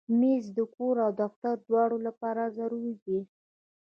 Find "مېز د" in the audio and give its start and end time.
0.19-0.59